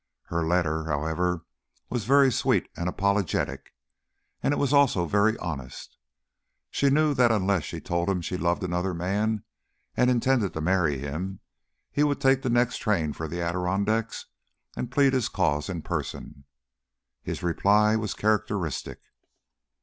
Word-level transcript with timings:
Her 0.29 0.43
letter, 0.47 0.85
however, 0.85 1.45
was 1.91 2.05
very 2.05 2.31
sweet 2.31 2.67
and 2.75 2.89
apologetic, 2.89 3.71
and 4.41 4.51
it 4.51 4.57
was 4.57 4.73
also 4.73 5.05
very 5.05 5.37
honest. 5.37 5.95
She 6.71 6.89
knew 6.89 7.13
that 7.13 7.31
unless 7.31 7.65
she 7.65 7.79
told 7.79 8.09
him 8.09 8.19
she 8.19 8.35
loved 8.35 8.63
another 8.63 8.95
man 8.95 9.43
and 9.95 10.09
intended 10.09 10.53
to 10.53 10.59
marry 10.61 10.97
him, 10.97 11.39
he 11.91 12.01
would 12.03 12.19
take 12.19 12.41
the 12.41 12.49
next 12.49 12.77
train 12.79 13.13
for 13.13 13.27
the 13.27 13.41
Adirondacks 13.43 14.25
and 14.75 14.89
plead 14.89 15.13
his 15.13 15.29
cause 15.29 15.69
in 15.69 15.83
person. 15.83 16.45
His 17.21 17.43
reply 17.43 17.95
was 17.95 18.15
characteristic. 18.15 19.01